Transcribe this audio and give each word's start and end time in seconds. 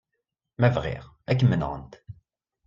Ma 0.59 0.69
bɣiɣ, 0.75 1.03
ad 1.29 1.35
kem-nɣent. 1.39 1.93